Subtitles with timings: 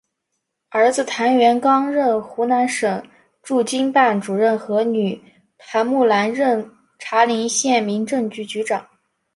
[0.69, 3.03] 儿子谭元刚任湖南省
[3.43, 5.23] 驻京办主任和女
[5.59, 8.83] 谭木兰任茶陵县民政局局长。